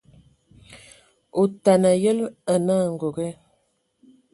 Otana 1.41 1.89
a 1.95 2.01
yǝlǝ 2.03 2.25
anǝ 2.51 2.73
angoge, 2.83 3.29